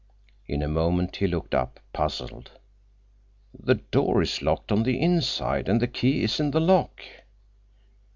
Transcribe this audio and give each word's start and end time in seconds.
In 0.47 0.63
a 0.63 0.67
moment 0.67 1.17
he 1.17 1.27
looked 1.27 1.53
up, 1.53 1.79
puzzled. 1.93 2.53
"The 3.53 3.75
door 3.75 4.23
is 4.23 4.41
locked 4.41 4.71
on 4.71 4.81
the 4.81 4.99
inside, 4.99 5.69
and 5.69 5.79
the 5.79 5.85
key 5.85 6.23
is 6.23 6.39
in 6.39 6.49
the 6.49 6.59
lock." 6.59 7.01